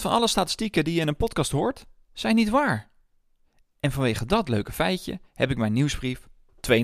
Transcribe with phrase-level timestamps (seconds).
[0.00, 2.90] van alle statistieken die je in een podcast hoort, zijn niet waar.
[3.80, 6.28] En vanwege dat leuke feitje heb ik mijn nieuwsbrief
[6.72, 6.76] 82%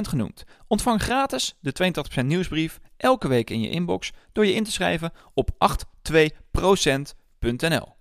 [0.00, 0.44] genoemd.
[0.66, 5.12] Ontvang gratis de 82% nieuwsbrief elke week in je inbox door je in te schrijven
[5.34, 5.50] op
[6.60, 7.94] 82%.nl.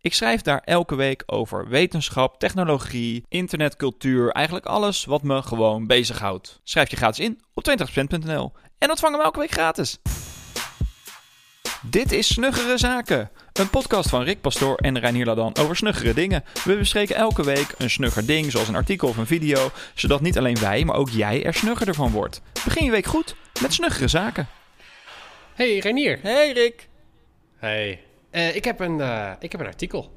[0.00, 6.60] Ik schrijf daar elke week over wetenschap, technologie, internetcultuur, eigenlijk alles wat me gewoon bezighoudt.
[6.62, 9.98] Schrijf je gratis in op 82%.nl en ontvang hem elke week gratis.
[11.90, 16.44] Dit is Snuggere Zaken, een podcast van Rick Pastoor en Reinier Ladan over snuggere dingen.
[16.64, 20.38] We bespreken elke week een snugger ding, zoals een artikel of een video, zodat niet
[20.38, 22.42] alleen wij, maar ook jij er snuggerder van wordt.
[22.64, 24.48] Begin je week goed met Snuggere Zaken.
[25.54, 26.18] Hey Reinier.
[26.22, 26.88] Hey Rick.
[27.56, 28.00] Hey.
[28.32, 30.12] Uh, ik, heb een, uh, ik heb een artikel.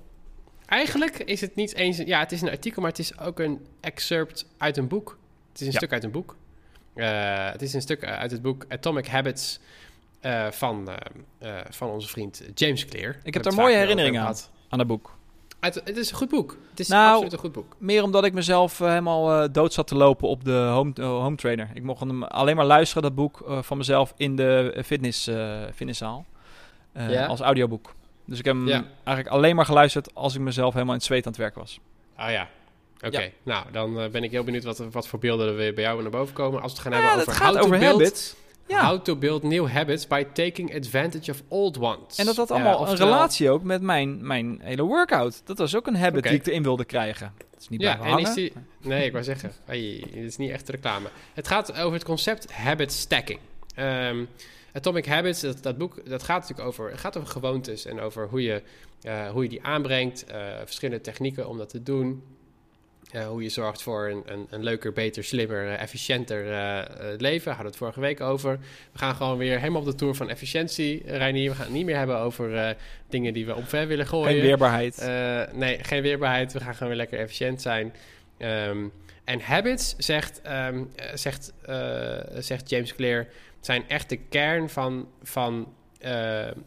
[0.66, 1.98] Eigenlijk is het niet eens...
[1.98, 5.18] Ja, het is een artikel, maar het is ook een excerpt uit een boek.
[5.52, 5.78] Het is een ja.
[5.78, 6.36] stuk uit een boek.
[6.96, 9.60] Uh, het is een stuk uit het boek Atomic Habits
[10.52, 10.90] van,
[11.70, 13.16] van onze vriend James Clear.
[13.24, 14.36] Ik heb daar mooie herinneringen aan,
[14.70, 15.18] aan het boek.
[15.60, 16.58] Uit, het is een goed boek.
[16.70, 17.76] Het is nou, absoluut een goed boek.
[17.78, 21.70] Meer omdat ik mezelf helemaal dood zat te lopen op de home, home trainer.
[21.74, 25.30] Ik mocht hem alleen maar luisteren, dat boek van mezelf, in de fitness,
[25.76, 26.26] fitnesszaal.
[26.94, 27.26] Ja?
[27.26, 27.94] Als audioboek.
[28.26, 28.84] Dus ik heb hem ja.
[29.04, 31.80] eigenlijk alleen maar geluisterd als ik mezelf helemaal in het zweet aan het werk was.
[32.16, 32.48] Ah ja.
[33.06, 33.30] Oké, ja.
[33.44, 36.12] nou dan ben ik heel benieuwd wat, wat voor beelden er weer bij jou naar
[36.12, 36.62] boven komen.
[36.62, 38.38] Als we het gaan hebben over, how, over to
[38.76, 38.90] habits.
[38.90, 42.18] how to build new habits by taking advantage of old ones.
[42.18, 45.42] En dat had allemaal een relatie ook met mijn, mijn hele workout.
[45.46, 46.32] Dat was ook een habit okay.
[46.32, 47.34] die ik erin wilde krijgen.
[47.38, 50.52] Dat is niet ja, en is die, Nee, ik wou zeggen, hey, dit is niet
[50.52, 51.10] echt reclame.
[51.34, 53.40] Het gaat over het concept habit stacking.
[53.76, 54.28] Um,
[54.74, 58.42] Atomic Habits, dat, dat boek, dat gaat natuurlijk over, gaat over gewoontes en over hoe
[58.42, 58.62] je,
[59.04, 62.24] uh, hoe je die aanbrengt, uh, verschillende technieken om dat te doen.
[63.16, 66.44] Uh, hoe je zorgt voor een, een, een leuker, beter, slimmer, efficiënter
[67.18, 67.44] leven.
[67.44, 68.60] We hadden het vorige week over.
[68.92, 71.50] We gaan gewoon weer helemaal op de tour van efficiëntie, Reinier.
[71.50, 72.76] We gaan het niet meer hebben over
[73.10, 74.32] dingen die we omver willen gooien.
[74.32, 75.10] Geen weerbaarheid.
[75.54, 76.54] nee, geen weerbaarheid.
[76.54, 77.94] We gaan gewoon weer lekker efficiënt zijn.
[78.38, 78.92] Um,
[79.24, 81.54] en habits, zegt, um, zegt,
[82.38, 83.28] zegt James Clear
[83.60, 85.74] zijn echt de kern van, van,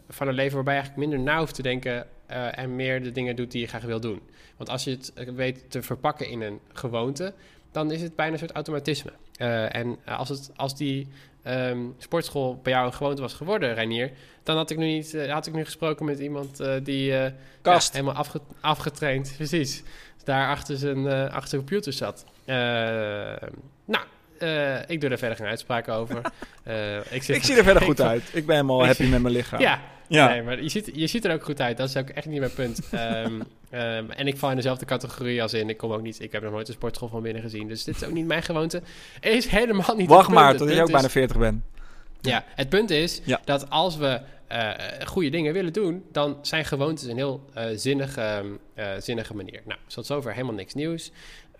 [0.08, 2.06] van een leven waarbij je eigenlijk minder na hoeft te denken
[2.54, 4.20] en meer de dingen doet die je graag wil doen.
[4.62, 7.32] Want als je het weet te verpakken in een gewoonte,
[7.72, 9.12] dan is het bijna een soort automatisme.
[9.38, 11.08] Uh, en als, het, als die
[11.46, 14.10] um, sportschool bij jou een gewoonte was geworden, Reinier,
[14.42, 18.40] dan had ik nu, niet, had ik nu gesproken met iemand die ja, helemaal afge,
[18.60, 19.82] afgetraind, precies,
[20.24, 22.24] daar achter zijn, achter zijn computer zat.
[23.84, 24.04] nou,
[24.42, 26.20] uh, ik doe er verder geen uitspraak over.
[26.68, 28.22] Uh, ik, ik, zie er verder goed uit.
[28.32, 29.60] Ik ben helemaal happy met mijn lichaam.
[29.60, 29.80] Ja,
[30.12, 30.28] ja.
[30.28, 31.76] Nee, maar je ziet, je ziet er ook goed uit.
[31.76, 32.80] Dat is ook echt niet mijn punt.
[32.92, 33.00] um,
[33.80, 35.68] um, en ik val in dezelfde categorie als in.
[35.68, 36.20] Ik kom ook niet.
[36.20, 37.68] Ik heb nog nooit een sportschool van binnen gezien.
[37.68, 38.82] Dus dit is ook niet mijn gewoonte.
[39.20, 40.08] Is helemaal niet.
[40.08, 41.62] Wacht maar, tot je ook bijna 40 bent.
[42.20, 43.40] Ja, het punt is ja.
[43.44, 44.20] dat als we
[44.52, 44.70] uh,
[45.04, 48.42] goede dingen willen doen, dan zijn gewoontes een heel uh, zinnige,
[48.76, 49.60] uh, zinnige manier.
[49.64, 51.10] Nou, tot zover helemaal niks nieuws.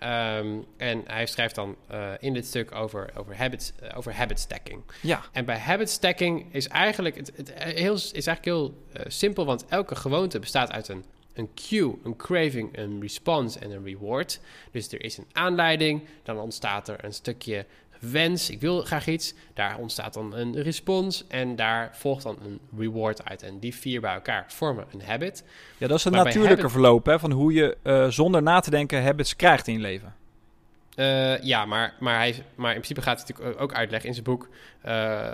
[0.05, 4.39] Um, en hij schrijft dan uh, in dit stuk over, over, habits, uh, over habit
[4.39, 4.83] stacking.
[5.01, 5.21] Ja.
[5.31, 9.65] En bij habit stacking is eigenlijk, het, het heel, is eigenlijk heel uh, simpel, want
[9.65, 14.39] elke gewoonte bestaat uit een, een cue, een craving, een response en een reward.
[14.71, 17.65] Dus er is een aanleiding, dan ontstaat er een stukje
[18.11, 19.33] wens, ik wil graag iets.
[19.53, 23.43] Daar ontstaat dan een respons en daar volgt dan een reward uit.
[23.43, 25.43] En die vier bij elkaar vormen een habit.
[25.77, 26.71] Ja, dat is een natuurlijke habit...
[26.71, 30.15] verloop hè, van hoe je uh, zonder na te denken habits krijgt in je leven.
[30.95, 34.25] Uh, ja, maar, maar, hij, maar in principe gaat hij natuurlijk ook uitleggen in zijn
[34.25, 34.49] boek
[34.85, 34.91] uh,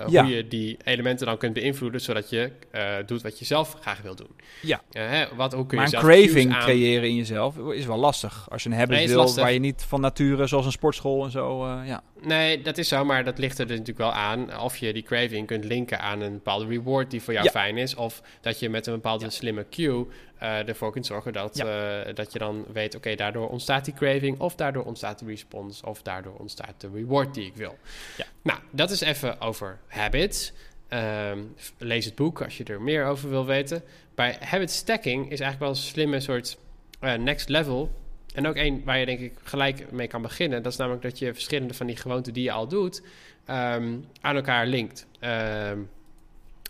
[0.08, 0.24] ja.
[0.24, 4.02] hoe je die elementen dan kunt beïnvloeden, zodat je uh, doet wat je zelf graag
[4.02, 4.30] wil doen.
[4.62, 4.82] Ja.
[4.92, 6.62] Hè, wat, hoe kun maar je een craving aan...
[6.62, 8.48] creëren in jezelf is wel lastig.
[8.52, 9.44] Als je een habit nee, wil lastig.
[9.44, 12.04] waar je niet van nature, zoals een sportschool en zo, ja.
[12.22, 15.04] Nee, dat is zo, maar dat ligt er dus natuurlijk wel aan of je die
[15.04, 17.52] craving kunt linken aan een bepaalde reward die voor jou ja.
[17.52, 19.30] fijn is, of dat je met een bepaalde ja.
[19.30, 20.08] slimme cue
[20.44, 22.08] uh, ervoor kunt zorgen dat, ja.
[22.08, 25.26] uh, dat je dan weet, oké, okay, daardoor ontstaat die craving, of daardoor ontstaat de
[25.26, 27.78] response, of daardoor ontstaat de reward die ik wil.
[28.18, 28.26] Ja.
[28.42, 30.52] Nou, dat is even over habits.
[30.94, 33.84] Um, lees het boek als je er meer over wil weten.
[34.16, 36.58] Bij habit stacking is eigenlijk wel een slimme soort
[37.02, 37.92] uh, next level.
[38.34, 40.64] En ook één waar je denk ik gelijk mee kan beginnen.
[40.64, 43.02] Dat is namelijk dat je verschillende van die gewoonten die je al doet,
[43.50, 45.08] um, aan elkaar linkt.
[45.22, 45.90] Um,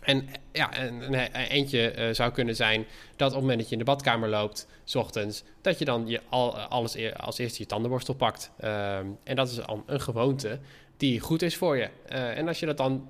[0.00, 2.86] en ja, een, een eentje uh, zou kunnen zijn
[3.16, 6.06] dat op het moment dat je in de badkamer loopt, s ochtends, dat je dan
[6.06, 8.50] je al, alles e als eerste je tandenborstel pakt.
[8.64, 10.58] Um, en dat is al een gewoonte
[10.96, 11.88] die goed is voor je.
[12.08, 13.08] En als je dat dan,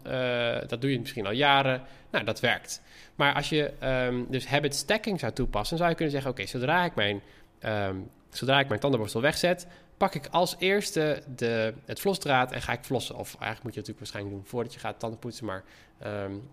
[0.67, 2.83] dat doe je misschien al jaren, nou, dat werkt.
[3.15, 6.85] Maar als je um, dus habit stacking zou toepassen, zou je kunnen zeggen, oké, zodra
[6.85, 7.23] ik mijn
[7.65, 9.67] um, zodra ik mijn tandenborstel wegzet,
[10.01, 13.17] pak ik als eerste de, het vlosdraad en ga ik flossen.
[13.17, 15.65] Of eigenlijk moet je natuurlijk waarschijnlijk doen voordat je gaat tanden poetsen, maar...
[16.07, 16.49] Um,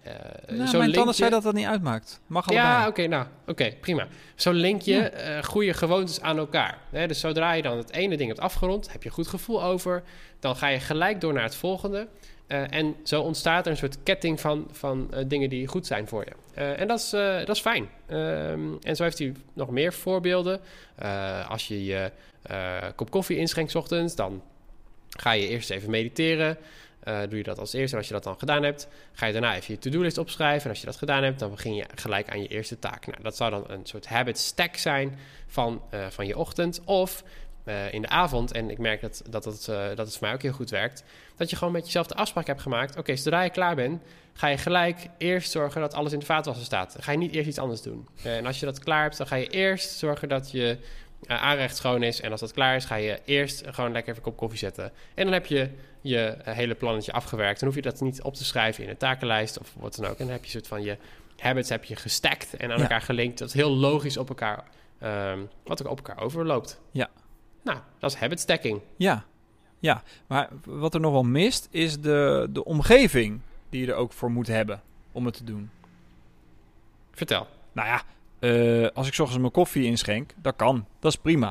[0.50, 2.20] uh, nou, mijn tanden zei dat dat niet uitmaakt.
[2.28, 4.08] Mag Ja, oké, nou, oké, prima.
[4.36, 5.38] Zo link je ja.
[5.38, 6.78] uh, goede gewoontes aan elkaar.
[6.90, 7.08] Hè?
[7.08, 10.04] Dus zodra je dan het ene ding hebt afgerond, heb je een goed gevoel over,
[10.40, 12.08] dan ga je gelijk door naar het volgende.
[12.48, 16.08] Uh, en zo ontstaat er een soort ketting van, van uh, dingen die goed zijn
[16.08, 16.62] voor je.
[16.62, 17.10] Uh, en dat is,
[17.46, 17.90] dat is fijn.
[18.10, 20.60] Um, en zo heeft hij nog meer voorbeelden.
[21.48, 22.12] als je je
[22.96, 24.44] kop koffie inschenkt ochtends, dan
[25.10, 26.58] ga je eerst even mediteren.
[27.04, 27.92] doe je dat als eerste.
[27.92, 30.64] En als je dat dan gedaan hebt, ga je daarna even je to-do-list opschrijven.
[30.64, 33.06] En als je dat gedaan hebt, dan begin je gelijk aan je eerste taak.
[33.06, 35.18] Nou, dat zou dan een soort habit stack zijn
[35.48, 36.82] van, van je ochtend.
[36.86, 37.24] Of
[37.68, 38.52] uh, in de avond.
[38.52, 41.04] En ik merk dat, dat, het, uh, dat het voor mij ook heel goed werkt.
[41.36, 42.92] Dat je gewoon met jezelf de afspraak hebt gemaakt.
[42.92, 44.02] Oké, okay, zodra je klaar bent,
[44.34, 46.96] ga je gelijk eerst zorgen dat alles in de vaatwasser staat.
[47.00, 48.08] Ga je niet eerst iets anders doen.
[48.26, 50.78] Uh, en als je dat klaar hebt, dan ga je eerst zorgen dat je
[51.28, 52.22] aanrecht schoon is.
[52.22, 54.92] En als dat klaar is, ga je eerst gewoon lekker even een kop koffie zetten.
[55.14, 55.70] En dan heb je
[56.02, 57.60] je hele plannetje afgewerkt.
[57.60, 60.18] Dan hoef je dat niet op te schrijven in een takenlijst of wat dan ook.
[60.18, 60.98] En dan heb je een soort van je
[61.38, 62.84] habits heb je gestackt en aan ja.
[62.84, 63.38] elkaar gelinkt.
[63.38, 64.64] Dat is heel logisch op elkaar,
[65.04, 66.80] um, wat ook op elkaar overloopt.
[66.92, 67.10] Ja,
[67.68, 68.82] nou, dat is habit stacking.
[68.98, 69.26] Ja,
[69.80, 70.04] ja.
[70.28, 74.32] Maar wat er nog wel mist, is de, de omgeving die je er ook voor
[74.32, 74.82] moet hebben
[75.12, 75.70] om het te doen.
[77.12, 77.48] Vertel.
[77.72, 78.02] Nou ja,
[78.40, 80.86] uh, als ik s ochtends mijn koffie inschenk, dat kan.
[81.00, 81.46] Dat is prima.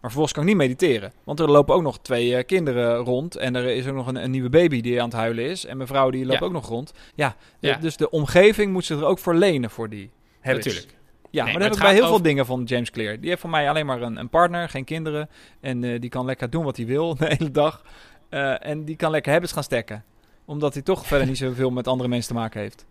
[0.00, 1.12] Maar vervolgens kan ik niet mediteren.
[1.24, 3.36] Want er lopen ook nog twee uh, kinderen rond.
[3.36, 5.64] En er is ook nog een, een, nieuwe baby die aan het huilen is.
[5.66, 6.46] En mijn vrouw die loopt ja.
[6.46, 6.92] ook nog rond.
[7.14, 10.66] Ja, ja, dus de omgeving moet zich er ook voor lenen voor die habits.
[10.66, 10.99] Natuurlijk.
[11.30, 13.20] Ja, maar dat heb ik bij heel veel dingen van James Clear.
[13.20, 15.28] Die heeft voor mij alleen maar een, een partner, geen kinderen.
[15.60, 17.82] En uh, die kan lekker doen wat hij wil de hele dag.
[18.30, 20.04] Uh, en die kan lekker habits gaan stekken.
[20.44, 22.86] Omdat hij toch verder niet zoveel met andere mensen te maken heeft.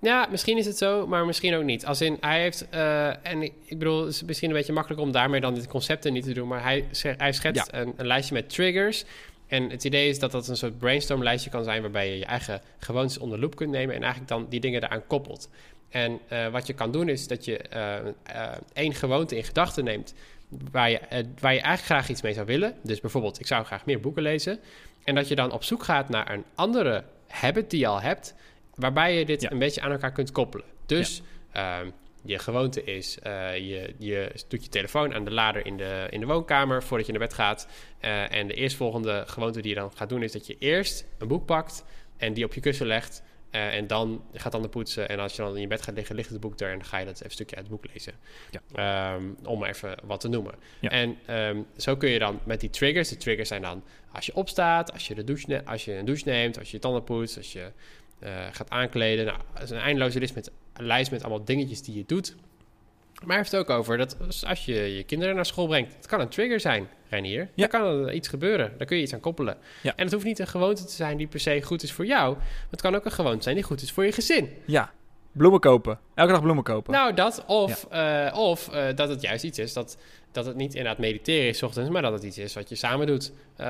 [0.00, 1.86] Ja, misschien is het zo, maar misschien ook niet.
[1.86, 5.00] Als in, hij heeft, uh, en ik, ik, bedoel, het is misschien een beetje makkelijk
[5.00, 6.84] om daarmee dan dit concepten niet te doen, maar hij,
[7.16, 7.80] hij schetst ja.
[7.80, 9.04] een, een, lijstje met triggers.
[9.46, 12.60] En het idee is dat dat een soort brainstormlijstje kan zijn waarbij je je eigen
[12.78, 15.48] gewoontes onder loep kunt nemen en eigenlijk dan die dingen eraan koppelt.
[15.92, 20.14] En uh, wat je kan doen is dat je uh, één gewoonte in gedachten neemt
[20.70, 21.00] waar je,
[21.40, 22.74] waar je eigenlijk graag iets mee zou willen.
[22.82, 24.58] Dus bijvoorbeeld, ik zou graag meer boeken lezen.
[25.04, 28.34] En dat je dan op zoek gaat naar een andere habit die je al hebt,
[28.74, 29.50] waarbij je dit ja.
[29.50, 30.66] een beetje aan elkaar kunt koppelen.
[30.86, 31.22] Dus
[31.52, 31.80] ja.
[31.80, 31.90] Ehm,
[32.24, 33.18] je gewoonte is,
[33.54, 37.12] je, je doet je telefoon aan de lader in de, in de woonkamer voordat je
[37.12, 37.68] naar bed gaat.
[38.30, 41.46] en de eerstvolgende gewoonte die je dan gaat doen is dat je eerst een boek
[41.46, 41.84] pakt
[42.16, 43.22] en die op je kussen legt.
[43.52, 45.08] Uh, en dan gaat dan de poetsen.
[45.08, 46.70] En als je dan in je bed gaat liggen, ligt het boek er.
[46.70, 48.12] En dan ga je dat even een stukje uit het boek lezen.
[48.50, 49.14] Ja.
[49.14, 50.54] Um, om even wat te noemen.
[50.80, 50.90] Ja.
[50.90, 53.08] En um, zo kun je dan met die triggers.
[53.08, 53.82] De triggers zijn dan
[54.12, 56.82] als je opstaat, als je, de douche als je een douche neemt, als je je
[56.82, 57.70] tanden poetst, als je
[58.20, 59.24] uh, gaat aankleden.
[59.24, 62.34] Nou, dat is een eindeloze lijst met, lijst met allemaal dingetjes die je doet.
[63.22, 64.16] Maar hij heeft het ook over dat
[64.46, 67.40] als je je kinderen naar school brengt, het kan een trigger zijn, Renier.
[67.54, 67.66] Ja.
[67.66, 68.72] Dan kan er iets gebeuren.
[68.78, 69.56] Daar kun je iets aan koppelen.
[69.82, 69.92] Ja.
[69.96, 72.34] En het hoeft niet een gewoonte te zijn die per se goed is voor jou.
[72.36, 74.50] Maar het kan ook een gewoonte zijn die goed is voor je gezin.
[74.66, 74.92] Ja,
[75.32, 75.98] bloemen kopen.
[76.14, 76.92] Elke dag bloemen kopen.
[76.92, 77.44] Nou, dat.
[77.46, 78.32] Of, ja.
[78.32, 79.96] uh, of uh, dat het juist iets is dat,
[80.32, 83.06] dat het niet inderdaad mediteren is ochtends, maar dat het iets is wat je samen
[83.06, 83.66] doet uh,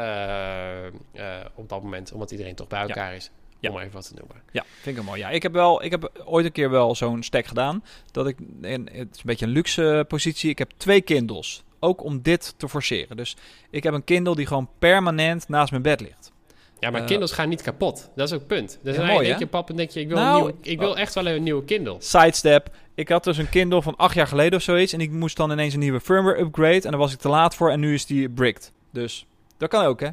[1.55, 3.17] op dat moment, omdat iedereen toch bij elkaar ja.
[3.17, 3.31] is.
[3.63, 3.71] Ja.
[3.71, 4.43] Om even wat te noemen.
[4.51, 5.21] Ja, vind ik wel mooi.
[5.21, 7.85] Ja, ik heb, wel, ik heb ooit een keer wel zo'n stack gedaan.
[8.11, 10.51] Dat ik, en het is een beetje een luxe positie.
[10.51, 11.63] Ik heb twee Kindles.
[11.81, 13.17] Ook om dit te forceren.
[13.17, 13.37] Dus
[13.71, 16.33] ik heb een Kindle die gewoon permanent naast mijn bed ligt.
[16.79, 18.11] Ja, maar uh, Kindles gaan niet kapot.
[18.15, 18.79] Dat is ook punt.
[18.83, 20.79] Dus ja, mooi, denk je, pap, en denk je, ik wil, nou, een nieuwe, ik
[20.79, 21.97] wil echt wel een nieuwe Kindle.
[21.99, 22.71] Sidestep.
[22.95, 24.93] Ik had dus een Kindle van acht jaar geleden of zoiets.
[24.93, 26.81] En ik moest dan ineens een nieuwe firmware upgrade.
[26.81, 27.71] En daar was ik te laat voor.
[27.71, 28.73] En nu is die bricked.
[28.93, 29.27] Dus
[29.57, 30.09] dat kan ook, hè?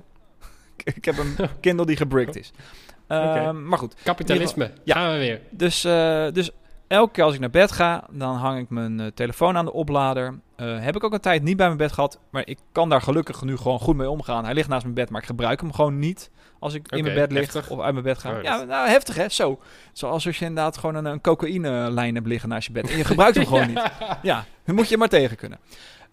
[0.95, 2.51] ik heb een Kindle die gebricked is.
[3.09, 3.45] Okay.
[3.45, 3.95] Uh, maar goed.
[4.03, 4.71] Kapitalisme.
[4.83, 4.95] Ja.
[4.95, 5.41] Gaan we weer.
[5.49, 6.51] Dus, uh, dus
[6.87, 9.73] elke keer als ik naar bed ga, dan hang ik mijn uh, telefoon aan de
[9.73, 10.39] oplader.
[10.57, 13.01] Uh, heb ik ook een tijd niet bij mijn bed gehad, maar ik kan daar
[13.01, 14.45] gelukkig nu gewoon goed mee omgaan.
[14.45, 17.05] Hij ligt naast mijn bed, maar ik gebruik hem gewoon niet als ik okay, in
[17.05, 17.69] mijn bed lig heftig.
[17.69, 18.37] of uit mijn bed ga.
[18.37, 19.59] Oh, ja, nou heftig hè, zo.
[19.93, 23.03] Zoals als je inderdaad gewoon een, een cocaïne-lijn hebt liggen naast je bed en je
[23.13, 23.81] gebruikt hem gewoon niet.
[24.21, 25.59] Ja, dan moet je maar tegen kunnen.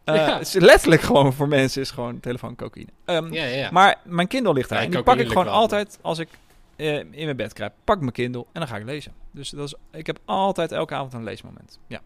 [0.05, 0.41] Uh, ja.
[0.53, 2.91] letterlijk gewoon voor mensen is gewoon telefoon cocaïne.
[3.05, 3.69] Um, ja, ja.
[3.71, 4.83] Maar mijn Kindle ligt daar.
[4.83, 6.29] en die pak ik gewoon altijd als ik
[6.77, 9.13] uh, in mijn bed kruip, pak mijn Kindle en dan ga ik lezen.
[9.31, 11.79] Dus dat is, ik heb altijd elke avond een leesmoment.
[11.87, 12.01] Ja.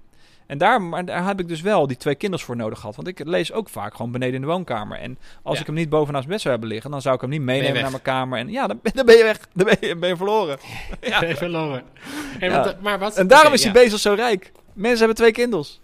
[0.51, 2.97] En daar, maar daar heb ik dus wel die twee Kindles voor nodig gehad.
[2.97, 4.99] Want ik lees ook vaak gewoon beneden in de woonkamer.
[4.99, 5.61] En als ja.
[5.61, 7.83] ik hem niet bovenaan mijn bed zou hebben liggen, dan zou ik hem niet meenemen
[7.83, 8.39] naar mijn kamer.
[8.39, 9.39] En ja, dan, dan ben je weg.
[9.53, 10.59] Dan ben je, ben je verloren.
[11.01, 11.21] ja.
[11.21, 11.83] Ben je verloren.
[12.41, 12.77] Ja.
[12.81, 13.83] maar wat, en daarom okay, is die ja.
[13.83, 14.53] bezig zo rijk.
[14.73, 15.81] Mensen hebben twee Kindles.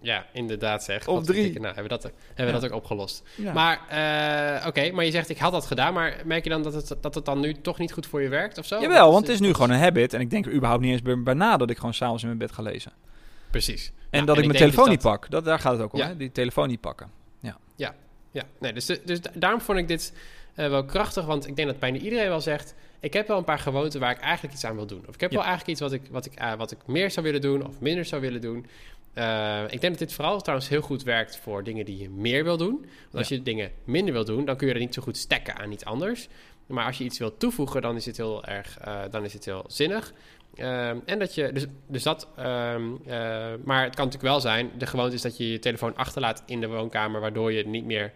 [0.00, 1.06] Ja, inderdaad zeg.
[1.06, 1.52] Of drie.
[1.52, 3.22] Nou, hebben we dat, hebben we dat ook opgelost.
[3.34, 3.52] Ja.
[3.52, 5.94] Maar, uh, oké, okay, maar je zegt ik had dat gedaan.
[5.94, 8.28] Maar merk je dan dat het, dat het dan nu toch niet goed voor je
[8.28, 8.80] werkt of zo?
[8.80, 10.14] Jawel, want het is nu gewoon een habit.
[10.14, 12.40] En ik denk er überhaupt niet eens bij, na dat ik gewoon s'avonds in mijn
[12.40, 12.92] bed ga lezen.
[13.50, 13.86] Precies.
[13.86, 14.92] En nou, dat en ik mijn telefoon dat...
[14.92, 15.30] niet pak.
[15.30, 16.06] Dat, daar gaat het ook om, ja.
[16.06, 16.16] hè?
[16.16, 17.10] Die telefoon niet pakken.
[17.40, 17.56] Ja.
[17.76, 17.94] Ja.
[18.30, 20.12] Ja, nee, dus, dus daarom vond ik dit
[20.56, 21.24] uh, wel krachtig.
[21.24, 22.74] Want ik denk dat bijna iedereen wel zegt...
[23.00, 25.04] ik heb wel een paar gewoonten waar ik eigenlijk iets aan wil doen.
[25.08, 27.26] Of ik heb wel eigenlijk iets wat ik, wat, ik, uh, wat ik meer zou
[27.26, 27.66] willen doen...
[27.66, 28.66] of minder zou willen doen.
[29.18, 32.44] Uh, ik denk dat dit vooral trouwens heel goed werkt voor dingen die je meer
[32.44, 32.80] wil doen.
[32.80, 34.44] Want als je dingen minder wil doen...
[34.44, 36.28] dan kun je er niet zo goed stekken aan iets anders.
[36.66, 38.78] Maar als je iets wilt toevoegen, dan is het heel erg...
[39.10, 40.12] dan is het heel zinnig.
[40.60, 43.16] Um, en dat je, dus, dus dat, um, uh,
[43.64, 46.60] maar het kan natuurlijk wel zijn, de gewoonte is dat je je telefoon achterlaat in
[46.60, 48.12] de woonkamer, waardoor je niet meer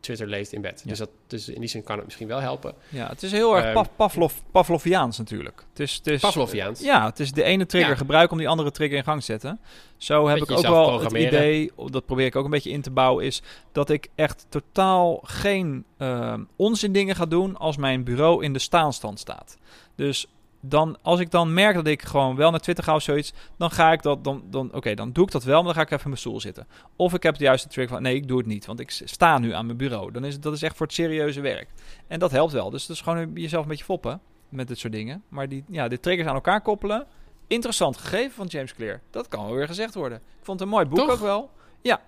[0.00, 0.82] Twitter leest in bed.
[0.86, 2.74] Dus, dat, dus in die zin kan het misschien wel helpen.
[2.88, 5.64] Ja, het is heel erg um, Pavlov, Pavloviaans natuurlijk.
[5.68, 6.80] Het is, het is, Pavloviaans?
[6.80, 7.96] Ja, het is de ene trigger ja.
[7.96, 9.60] gebruiken om die andere trigger in gang te zetten.
[9.96, 12.90] Zo heb ik ook wel het idee, dat probeer ik ook een beetje in te
[12.90, 13.42] bouwen, is
[13.72, 18.58] dat ik echt totaal geen uh, onzin dingen ga doen als mijn bureau in de
[18.58, 19.56] staanstand staat.
[19.94, 20.26] Dus
[20.60, 23.70] dan, als ik dan merk dat ik gewoon wel naar Twitter ga of zoiets, dan
[23.70, 25.90] ga ik dat, dan, dan oké, dan doe ik dat wel, maar dan ga ik
[25.90, 26.66] even in mijn stoel zitten.
[26.96, 29.38] Of ik heb de juiste trick van, nee, ik doe het niet, want ik sta
[29.38, 30.12] nu aan mijn bureau.
[30.12, 31.68] Dan is dat is echt voor het serieuze werk.
[32.06, 32.70] En dat helpt wel.
[32.70, 35.22] Dus dat is gewoon jezelf een beetje foppen met dit soort dingen.
[35.28, 37.06] Maar die, ja, de triggers aan elkaar koppelen.
[37.46, 39.00] Interessant gegeven van James Clear.
[39.10, 40.18] Dat kan wel weer gezegd worden.
[40.18, 41.50] Ik vond het een mooi boek ook wel.
[41.82, 42.00] Ja,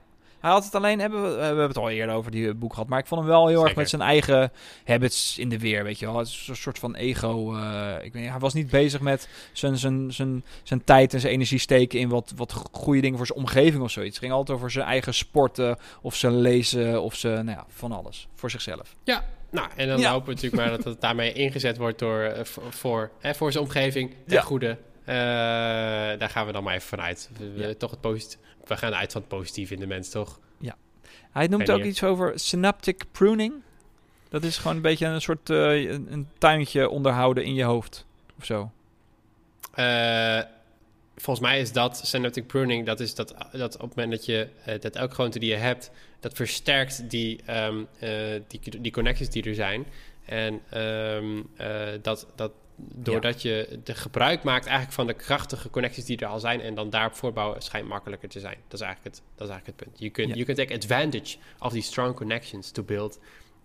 [0.43, 2.89] hij had het alleen, hebben we, we hebben het al eerder over die boek gehad,
[2.89, 4.53] maar ik vond hem wel heel erg met zijn eigen
[4.85, 6.19] habits in de weer, weet je wel.
[6.19, 7.55] Het is een soort van ego.
[7.55, 11.33] Uh, ik weet, hij was niet bezig met zijn, zijn, zijn, zijn tijd en zijn
[11.33, 14.15] energie steken in wat, wat goede dingen voor zijn omgeving of zoiets.
[14.15, 17.93] Het ging altijd over zijn eigen sporten of zijn lezen of zijn, nou ja, van
[17.93, 18.29] alles.
[18.35, 18.95] Voor zichzelf.
[19.05, 22.45] Ja, nou, en dan hopen we natuurlijk maar dat het daarmee ingezet wordt door, uh,
[22.71, 24.43] voor, hè, voor zijn omgeving, ten ja.
[24.43, 24.79] goede.
[25.03, 25.15] Uh,
[26.19, 27.31] daar gaan we dan maar even vanuit.
[27.39, 27.75] We, ja.
[27.75, 30.39] toch het we gaan uit van het positief in de mens, toch?
[30.59, 30.77] Ja.
[31.31, 33.55] Hij noemt ook iets over synaptic pruning.
[34.29, 38.07] Dat is gewoon een beetje een soort uh, een, tuintje onderhouden in je hoofd
[38.39, 38.71] of zo.
[39.77, 40.41] Uh,
[41.17, 44.49] volgens mij is dat synaptic pruning, dat is dat, dat op het moment dat je
[44.81, 45.91] dat elke gewoonte die je hebt,
[46.21, 47.87] dat versterkt die, um,
[48.49, 49.87] die, die connecties die er zijn.
[50.25, 51.51] En um,
[52.03, 52.53] dat, dat
[52.95, 56.75] doordat je de gebruik maakt eigenlijk van de krachtige connecties die er al zijn en
[56.75, 58.57] dan daarop voorbouwen schijnt makkelijker te zijn.
[58.69, 59.99] Dat is eigenlijk het, dat is eigenlijk het punt.
[59.99, 63.19] You can, you can take advantage of these strong connections to build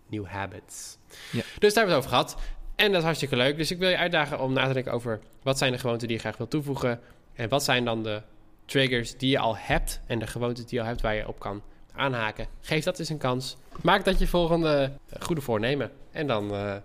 [0.07, 0.97] new habits.
[1.31, 1.41] Ja.
[1.59, 2.37] Dus daar hebben we het over gehad.
[2.75, 3.57] En dat is hartstikke leuk.
[3.57, 6.15] Dus ik wil je uitdagen om na te denken over wat zijn de gewoonten die
[6.15, 6.99] je graag wil toevoegen
[7.33, 8.21] en wat zijn dan de
[8.65, 11.39] triggers die je al hebt en de gewoontes die je al hebt waar je op
[11.39, 11.61] kan
[11.93, 12.47] aanhaken.
[12.61, 13.57] Geef dat eens een kans.
[13.81, 15.91] Maak dat je volgende goede voornemen.
[16.11, 16.81] En dan, uh, dan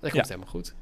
[0.00, 0.74] komt het helemaal goed.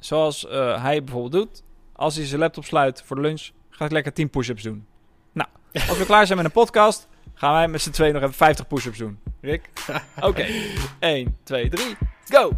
[0.00, 1.62] Zoals uh, hij bijvoorbeeld doet.
[1.92, 4.86] Als hij zijn laptop sluit voor de lunch, ga ik lekker 10 push-ups doen.
[5.32, 5.48] Nou,
[5.88, 8.66] als we klaar zijn met een podcast, gaan wij met z'n tweeën nog even 50
[8.66, 9.18] push-ups doen.
[9.40, 9.70] Rick?
[10.16, 10.26] Oké.
[10.26, 10.70] Okay.
[10.98, 11.96] 1, 2, 3,
[12.28, 12.50] go!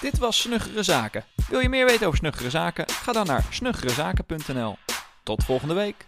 [0.00, 1.24] Dit was Snuggere Zaken.
[1.48, 2.88] Wil je meer weten over Snuggere Zaken?
[2.88, 4.76] Ga dan naar snuggerezaken.nl.
[5.22, 6.06] Tot volgende week.